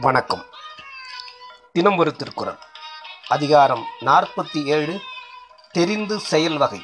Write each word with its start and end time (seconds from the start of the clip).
வணக்கம். 0.00 0.44
தினம் 1.72 1.96
ஒரு 1.96 2.16
திருக்குறள். 2.16 2.58
அதிகாரம் 3.28 3.86
நாற்பத்தி 4.00 4.64
ஏழு 4.64 5.00
தெரிந்து 5.72 6.20
செயல் 6.20 6.56
வகை. 6.56 6.82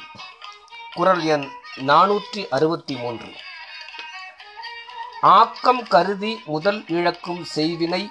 குரல் 0.93 1.23
எண் 1.23 1.49
நானூற்றி 1.75 2.47
அறுபத்தி 2.47 2.95
மூன்று. 2.95 3.35
ஆக்கம் 5.21 5.87
கருதி 5.87 6.41
முதல் 6.45 6.87
இழக்கும் 6.87 7.47
செய்வினை 7.55 8.09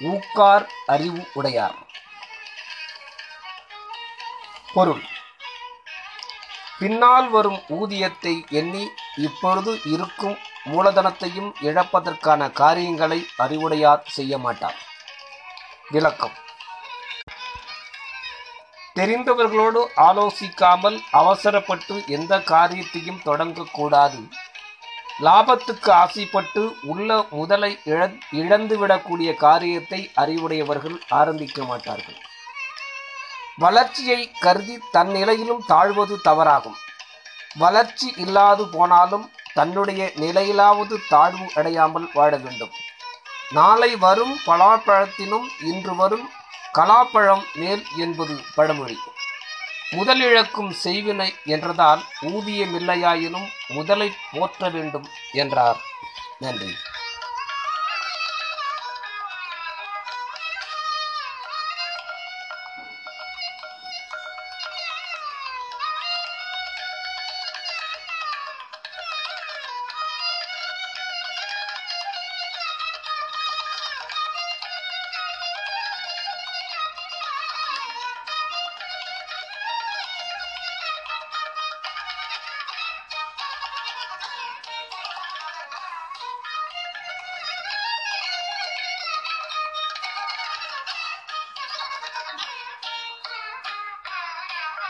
ஊக்கார் 0.00 0.66
அறிவு 0.86 1.26
உடையார். 1.32 1.74
பொருள். 4.72 5.02
பின்னால் 6.78 7.28
வரும் 7.28 7.62
ஊதியத்தை 7.68 8.48
எண்ணி 8.48 8.88
இப்பொழுது 9.16 9.80
இருக்கும் 9.84 10.38
மூலதனத்தையும் 10.64 11.52
இழப்பதற்கான 11.62 12.52
காரியங்களை 12.52 13.26
அறிவுடையார் 13.36 14.02
செய்ய 14.06 14.38
மாட்டார். 14.38 14.74
விளக்கம். 15.90 16.40
தெரிந்தவர்களோடு 18.94 19.86
ஆலோசிக்காமல் 19.96 21.00
அவசரப்பட்டு 21.10 22.02
எந்த 22.06 22.40
காரியத்தையும் 22.40 23.20
தொடங்கக்கூடாது. 23.24 24.28
லாபத்துக்கு 25.20 25.90
ஆசைப்பட்டு 25.90 26.76
உள்ள 26.82 27.26
முதலை 27.30 27.78
இழ 27.84 28.18
இழந்துவிடக்கூடிய 28.32 29.34
காரியத்தை 29.34 30.10
அறிவுடையவர்கள் 30.16 31.00
ஆரம்பிக்க 31.08 31.64
மாட்டார்கள். 31.64 32.16
வளர்ச்சியை 33.56 34.32
கருதி 34.40 34.78
தன் 34.90 35.10
நிலையிலும் 35.10 35.64
தாழ்வது 35.66 36.20
தவறாகும். 36.24 36.80
வளர்ச்சி 37.54 38.14
இல்லாது 38.16 38.68
போனாலும் 38.68 39.30
தன்னுடைய 39.54 40.12
நிலையிலாவது 40.16 40.96
தாழ்வு 41.08 41.46
அடையாமல் 41.54 42.10
வாழ 42.14 42.36
வேண்டும். 42.36 42.70
நாளை 43.50 43.96
வரும் 43.96 44.38
பலாப்பழத்தினும் 44.46 45.48
இன்று 45.62 45.96
வரும் 45.96 46.30
கலாப்பழம் 46.78 47.42
மேல் 47.54 47.82
என்பது 47.96 48.40
பழமொழி. 48.54 48.98
முதலிழக்கும் 49.90 50.72
செய்வினை 50.84 51.28
என்றதால் 51.44 52.02
ஊதியமில்லையாயினும் 52.22 53.48
முதலை 53.68 54.12
போற்ற 54.32 54.68
வேண்டும் 54.68 55.08
என்றார். 55.32 55.80
நன்றி. 56.38 56.74